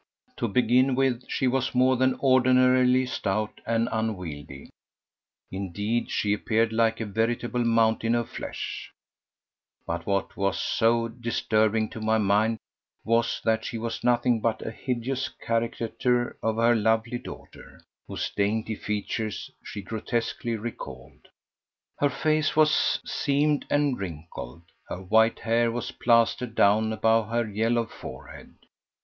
To 0.37 0.47
begin 0.47 0.95
with 0.95 1.29
she 1.29 1.47
was 1.47 1.75
more 1.75 1.95
than 1.95 2.15
ordinarily 2.21 3.05
stout 3.05 3.61
and 3.67 3.87
unwieldy—indeed, 3.91 6.09
she 6.09 6.33
appeared 6.33 6.73
like 6.73 6.99
a 6.99 7.05
veritable 7.05 7.63
mountain 7.63 8.15
of 8.15 8.27
flesh; 8.27 8.91
but 9.85 10.07
what 10.07 10.35
was 10.35 10.59
so 10.59 11.07
disturbing 11.07 11.87
to 11.89 12.01
my 12.01 12.17
mind 12.17 12.57
was 13.03 13.41
that 13.45 13.63
she 13.63 13.77
was 13.77 14.03
nothing 14.03 14.41
but 14.41 14.65
a 14.65 14.71
hideous 14.71 15.29
caricature 15.29 16.35
of 16.41 16.55
her 16.55 16.75
lovely 16.75 17.19
daughter, 17.19 17.79
whose 18.07 18.31
dainty 18.31 18.73
features 18.73 19.51
she 19.63 19.83
grotesquely 19.83 20.55
recalled. 20.55 21.27
Her 21.99 22.09
face 22.09 22.55
was 22.55 22.99
seamed 23.05 23.67
and 23.69 23.99
wrinkled, 23.99 24.63
her 24.89 25.03
white 25.03 25.37
hair 25.41 25.71
was 25.71 25.91
plastered 25.91 26.55
down 26.55 26.91
above 26.91 27.29
her 27.29 27.47
yellow 27.47 27.85
forehead. 27.85 28.55